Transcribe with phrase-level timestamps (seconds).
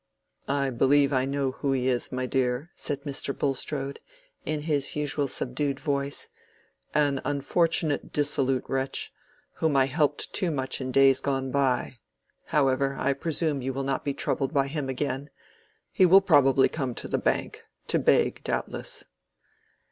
[0.47, 3.37] "I believe I know who he is, my dear," said Mr.
[3.37, 3.99] Bulstrode,
[4.47, 6.27] in his usual subdued voice,
[6.95, 9.13] "an unfortunate dissolute wretch,
[9.57, 11.97] whom I helped too much in days gone by.
[12.45, 15.29] However, I presume you will not be troubled by him again.
[15.91, 19.03] He will probably come to the Bank—to beg, doubtless."